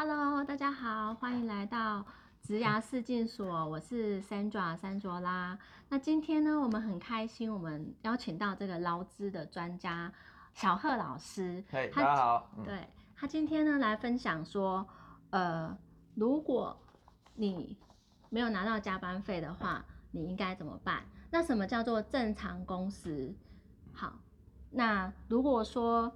[0.00, 2.06] Hello，大家好，欢迎来到
[2.40, 5.58] 植牙试镜所，我是 Sandra 三卓拉。
[5.88, 10.12] 那今天呢，我们很开心，我们邀请到这个劳资的专家
[10.54, 11.64] 小贺老师。
[11.68, 12.48] 嘿，大家好。
[12.64, 14.86] 对他今天呢来分享说，
[15.30, 15.76] 呃，
[16.14, 16.78] 如果
[17.34, 17.76] 你
[18.30, 21.02] 没有拿到加班费的话，你应该怎么办？
[21.28, 23.34] 那什么叫做正常工时？
[23.92, 24.12] 好，
[24.70, 26.14] 那如果说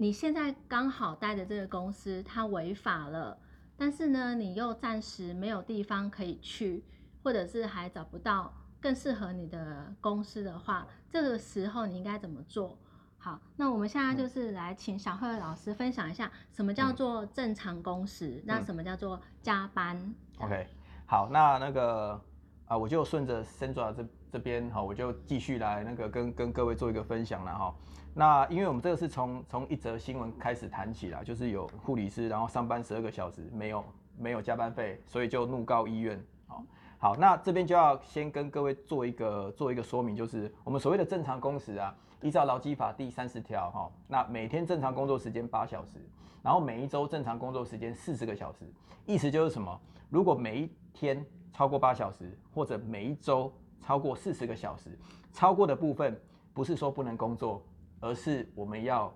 [0.00, 3.38] 你现在刚好待的这个公司它违法了，
[3.76, 6.82] 但是呢，你又暂时没有地方可以去，
[7.22, 12.78] 或者是还找不到更适合你的公司的话，这个时候你应该怎么做？
[13.18, 20.66] 好，那我们现在就是来请小慧老师分享一下，什么叫做正常工时，那什么叫做加班？OK，
[21.04, 22.18] 好，那那个
[22.64, 27.74] 啊，我就顺着 Sandra 这这边哈，我就继续来那个跟跟各位做一个分享了哈。
[28.14, 33.84] 那因为我们这个是从从一则新闻开始谈起啦，就是有护理师然后上班十二个小时没有
[34.18, 36.20] 没有加班费，所以就怒告医院。
[36.46, 36.64] 好，
[36.98, 45.98] 好，那这边就要先跟各位做一个做一个说明，就是我们所谓的正常工时啊，依照劳基法第三十条哈，那每天正常工作时间八小时，
[46.42, 48.64] 然后每一周正常工作时间四十个小时，
[49.06, 49.80] 意思就是什么？
[50.08, 54.98] 如果每一天超过八小时，或者每一周超过四十个小时，
[55.32, 56.20] 超过的部分
[56.54, 57.62] 不是说不能工作。
[58.02, 59.12] 而是我们要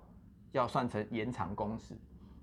[0.52, 1.96] 要算成延长工时，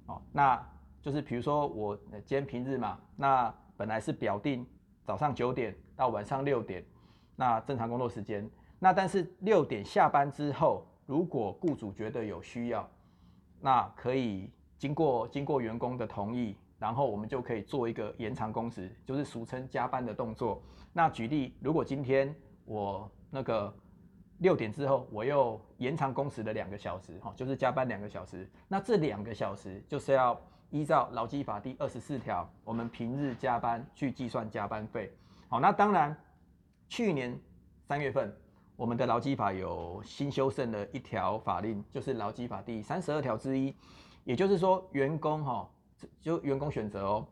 [0.07, 0.59] 哦，那
[0.99, 4.65] 就是比如说我今天平日嘛，那本来是表定
[5.03, 6.83] 早上九点到晚上六点，
[7.35, 8.49] 那正常工作时间，
[8.79, 12.89] 那但是六点下班之后，如果雇主觉得有需要，
[13.59, 14.49] 那可以
[14.79, 20.59] 经过经过员工的同意，然后我们就可以做一个延长工时，就是俗称加班的动作。
[20.91, 23.71] 那举例，如果今天我那个。
[24.41, 28.49] 六点之后，我又延长工时的两个小时，哈，就是加班两个小时。
[28.67, 30.35] 那这两个小时就是要
[30.71, 35.15] 依照劳基法第二十四条，我们平日加班去计算加班费。
[35.47, 36.19] 好，那当然，
[36.89, 37.39] 去年
[37.87, 38.35] 三月份，
[38.75, 43.75] 我们的劳基法有新修正的一条法令，就是劳基法第三十二条之一，
[44.23, 45.69] 也就是说，员工哈，
[46.19, 47.27] 就员工选择哦，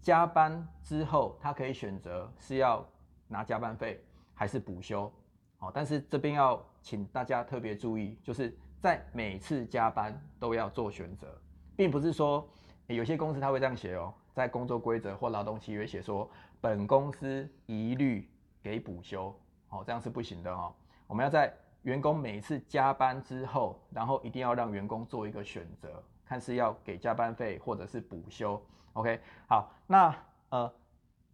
[0.00, 2.86] 加班之后他可以选择是要
[3.28, 4.02] 拿加班费
[4.34, 5.10] 还是补休。
[5.58, 11.40] 好，但是这边要请大家特别注意，就是在每次加班都要做选择，
[11.76, 12.48] 并不是说
[12.88, 16.28] 有些公司他会这样写哦，在工作规则或劳动契约写说，
[16.60, 18.28] 本公司一律
[18.60, 19.32] 给补休，
[19.68, 20.74] 哦，这样是不行的哦。
[21.06, 28.58] 我们要在员工每次加班之后，然后一定要让员工做一个选择，看是要给加班费或者是补休。
[28.94, 30.14] OK，好，那
[30.48, 30.72] 呃，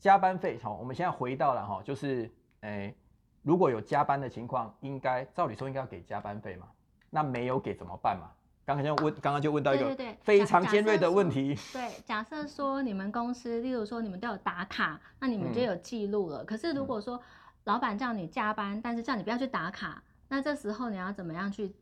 [0.00, 2.28] 加班费，好，我们现在回到了哈，就是
[2.62, 2.92] 诶。
[3.42, 6.66] 如果有加班的情况，应该照理说应该要给加班费嘛？
[7.08, 8.28] 那没有给怎么办嘛？
[8.66, 11.54] 刚刚就问，刚刚就问到一个非常尖锐的问题。
[11.72, 16.44] 对，假设说你们公司，例如说你们都有打卡，那你们就有记录了。
[16.44, 17.19] 可是如果说
[17.64, 21.72] 老板叫你加班，但是叫你不要去打卡，那这时候你要怎么样去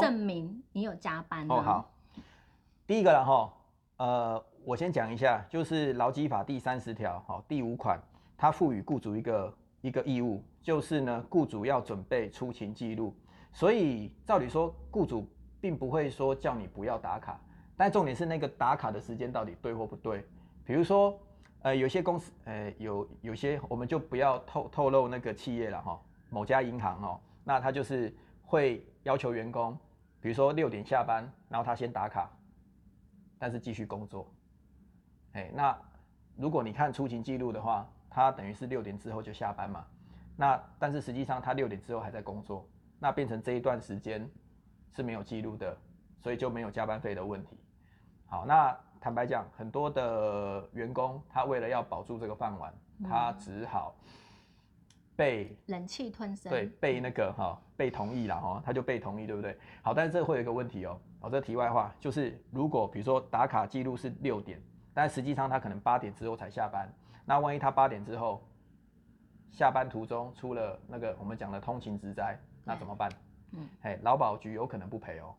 [0.00, 1.54] 证明你有加班呢？
[1.54, 1.90] 哦，好。
[2.88, 3.52] 第一个了哈，
[3.98, 8.00] 呃，我先讲一下，就是劳基法第三十条，好，第五款，
[8.34, 9.54] 它赋予雇主一个。
[9.80, 13.14] 一个义务就是呢，雇主要准备出勤记录，
[13.52, 15.24] 所以照理说，雇主
[15.60, 17.40] 并不会说叫你不要打卡，
[17.76, 20.26] 但重点是那个打卡的时间到底对或不对。
[20.64, 21.16] 比如说，
[21.62, 28.12] 呃，有些公司，呃，有有些我们就不要透透露那个企业了哈，某家银行哦，那他就是
[28.44, 29.78] 会要求员工，
[30.20, 32.28] 比如说六点下班，然后他先打卡，
[33.38, 34.32] 但是继续工作。
[35.32, 35.78] 哎，那
[36.36, 37.88] 如果你看出勤记录的话。
[38.10, 39.84] 他等于是六点之后就下班嘛，
[40.34, 42.66] 那但是实际上他六点之后还在工作，
[42.98, 44.28] 那变成这一段时间
[44.96, 45.76] 是没有记录的，
[46.18, 47.56] 所以就没有加班费的问题。
[48.26, 53.94] 好，那坦白讲，很多的员工他为了要保住这个饭碗，他只好
[55.18, 59.58] 被忍气吞声，对，被那个哈被同意了哈，他就被同意，对不对？
[59.82, 64.62] 好，但是这会有一个问题哦，哦，这题外话就是，如果比如说打卡记录是六点，
[64.94, 66.88] 但实际上他可能八点之后才下班。
[67.24, 68.40] 那万一他八点之后
[69.50, 73.10] 下班途中出了那个我们讲的通勤之灾，那怎么办？
[73.54, 75.34] 嗯，嘿，劳保局有可能不赔哦。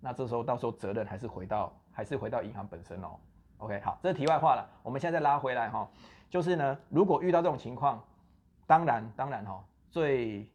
[0.00, 3.18] 那这时候到时候责任还是回到还是回到银行本身哦。
[3.56, 4.64] OK，好，这是题外话了。
[4.84, 5.90] 我们现在再拉回来哈，
[6.30, 8.00] 就是呢，如果遇到这种情况，
[8.68, 10.46] 当然当然哈，最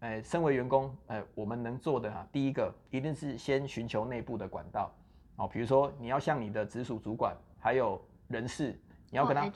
[0.00, 4.92] 诶，身为员工，诶，我们能做的哈，第一个一定是先寻求内部的管道
[5.36, 8.78] 哦，比如说你要向你的直属主管还有人事。
[9.08, 9.48] 你要跟他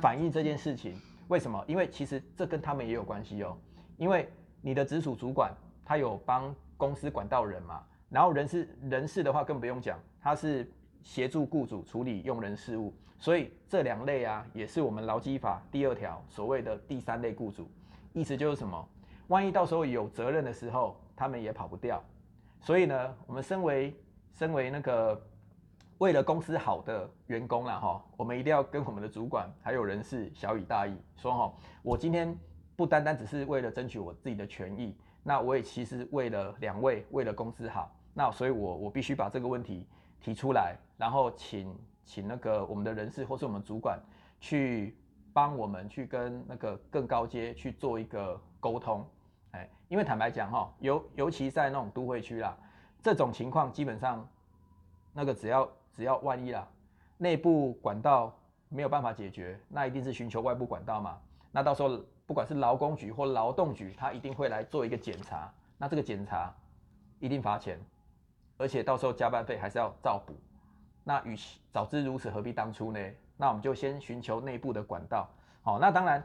[0.00, 1.64] 反映这件事情，为什么？
[1.68, 3.56] 因为其实这跟他们也有关系哦。
[3.96, 4.28] 因为
[4.60, 5.54] 你的直属主管
[5.84, 10.70] 他有帮公司管道人嘛，然后人事人事的话更不用讲，他是
[11.02, 12.94] 协助雇主处理用人事务。
[13.18, 17.70] 所以这两类啊，也是我们劳基法第二条所谓的第三类雇主。
[18.12, 18.88] 意思就是什么？
[19.28, 22.02] 万一到时候有责任的时候，他们也跑不掉。
[22.60, 23.94] 所以呢，我们身为
[24.32, 25.20] 身为那个
[25.98, 32.36] 为了公司好的员工了，哈，我们一定要跟我们的主管还有人事小以大义，说哈，我今天
[32.74, 39.86] 不单单只是为了争取我自己的权益，那我也其实为了两位，为了公司好，那所以我我必须把这个问题
[40.20, 41.74] 提出来，然后请
[42.04, 43.98] 请那个我们的人事或是我们主管
[44.40, 44.96] 去
[45.32, 49.06] 帮我们去跟那个更高阶去做一个沟通。
[49.52, 52.56] 哎，因为坦白讲哈，尤尤其在那种都会区啦，
[53.02, 54.28] 这种情况基本上，
[55.12, 56.68] 那个只要只要万一啦，
[57.18, 58.32] 内部管道
[58.68, 61.18] 没有办法解决，那一定是寻求外部管道嘛。
[61.50, 66.54] 那到时候不管是劳工局或劳动局，他一定会来做一个检查，那这个检查
[67.18, 67.80] 一定罚钱，
[68.60, 70.34] 而且到时候加班费还是要照补。
[71.02, 73.00] 那与其早知如此，何必当初呢？
[73.36, 75.28] 那我们就先寻求内部的管道。
[75.62, 76.22] 好，那当然。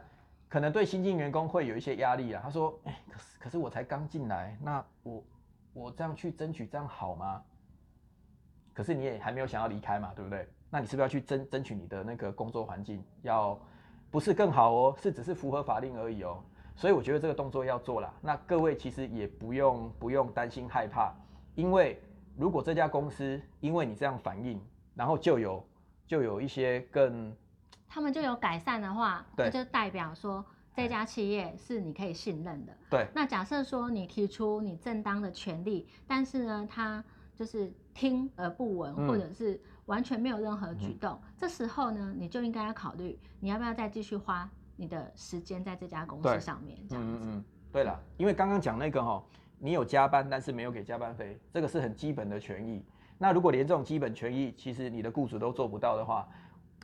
[0.48, 2.40] 可能对新进员工会有一些压力啊。
[2.44, 5.24] 他说：“哎，可是可是我才刚进来，那我
[5.72, 7.42] 我这样去争取这样好吗？
[8.72, 10.48] 可是你也还没有想要离开嘛，对不对？
[10.70, 13.58] 那你是不是要去争争取你的那个工作环境要
[14.08, 16.40] 不是更好哦，是只是符合法令而已哦。
[16.76, 18.14] 所以我觉得这个动作要做了。
[18.20, 21.12] 那各位其实也不用不用担心害怕，
[21.56, 22.00] 因为
[22.36, 24.60] 如果这家公司因为你这样反应，
[24.94, 25.66] 然后就有
[26.06, 27.34] 就有一些更。
[27.88, 30.44] 他们就有改善的话，那就代表说
[30.74, 32.76] 这家企业是你可以信任的。
[32.90, 33.06] 对。
[33.14, 37.02] 那假设说你提出你正当的权利，但是呢，他
[37.34, 46.78] 就是听而不闻，或者是完全没有任何举动，这时候呢，你就应该要考虑，你要不要再继续花你的时间在这家公司上面。
[46.88, 47.42] 这样子。
[47.72, 49.22] 对了，因为刚刚讲那个哈，
[49.58, 52.84] 你有加班，但是没有给加班费，这个是很基本的权益。
[53.18, 56.28] 那如果连这种基本权益，其实你的雇主都做不到的话，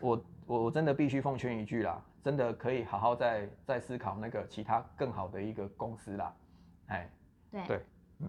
[0.00, 0.24] 我。
[0.44, 6.34] 我我真的必须奉劝一句啦，真的可以好好再再思考那个其他更好的一个公司啦，
[6.88, 7.08] 哎，
[7.52, 7.82] 对对，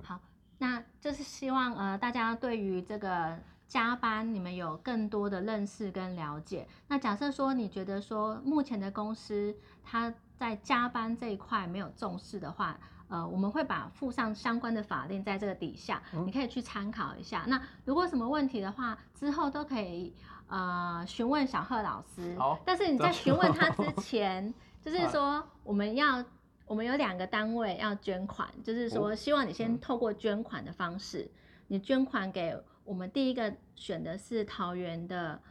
[0.03, 0.19] 好，
[0.59, 3.35] 那就是希望呃大家对于这个
[3.67, 6.67] 加班你们有更多的认识跟了解。
[6.87, 9.53] 那假设说你觉得说目前的公司
[9.83, 17.43] 它在加班这一块没有重视的话，呃，我们会把附上相关的法令在这个底下，你可以去参考一下。
[17.47, 20.13] 那如果什么问题的话，之后都可以。
[20.47, 22.35] 呃，询问小贺老师。
[22.37, 24.53] 好，但是你在询问他之前，
[24.83, 26.23] 就是说我们要，
[26.67, 31.27] 我们有两个单位要捐款，就是说希望你先透过捐款的方式，
[31.67, 35.41] 你捐款给我们第一个选的是桃园的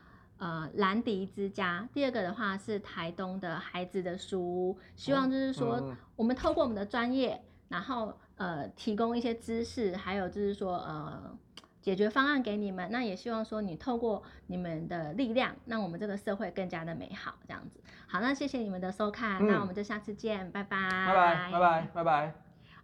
[0.43, 11.39] 呃兰迪之家，第二个的话是台东的孩子的书屋，希望就是说我们透过我们的专业，然后呃提供一些知识，还有就是说呃。
[11.83, 17.81] 解决方案给你们，那也希望说你透过你们的力量，让我们这个社会更加的美好，这样子。
[18.07, 22.35] 好，那谢谢你们的收看，那我们就下次见，拜拜，拜拜，拜拜，拜拜。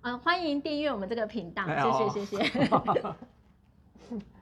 [0.01, 2.69] 呃，欢迎订阅我们这个频道，谢谢，谢谢。